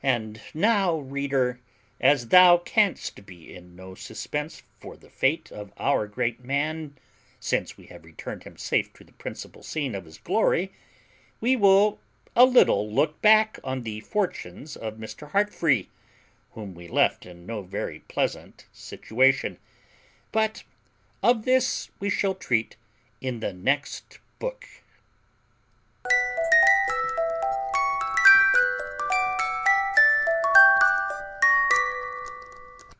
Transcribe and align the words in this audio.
And 0.00 0.40
now, 0.54 0.98
reader, 1.00 1.60
as 2.00 2.28
thou 2.28 2.56
canst 2.58 3.26
be 3.26 3.52
in 3.52 3.74
no 3.76 3.94
suspense 3.96 4.62
far 4.80 4.96
the 4.96 5.10
fate 5.10 5.50
of 5.52 5.70
our 5.76 6.06
great 6.06 6.42
man, 6.42 6.96
since 7.40 7.76
we 7.76 7.86
have 7.86 8.04
returned 8.06 8.44
him 8.44 8.56
safe 8.56 8.90
to 8.94 9.04
the 9.04 9.12
principal 9.12 9.62
scene 9.64 9.96
of 9.96 10.04
his 10.06 10.16
glory, 10.16 10.72
we 11.40 11.56
will 11.56 11.98
a 12.36 12.46
little 12.46 12.90
look 12.90 13.20
back 13.20 13.58
on 13.64 13.82
the 13.82 13.98
fortunes 14.00 14.76
of 14.76 14.94
Mr. 14.94 15.32
Heartfree, 15.32 15.88
whom 16.52 16.74
we 16.74 16.86
left 16.88 17.26
in 17.26 17.44
no 17.44 17.62
very 17.62 17.98
pleasant 17.98 18.66
situation; 18.72 19.58
but 20.32 20.62
of 21.24 21.44
this 21.44 21.90
we 21.98 22.08
shall 22.08 22.36
treat 22.36 22.76
in 23.20 23.40
the 23.40 23.52
next 23.52 24.20
book. 24.38 24.66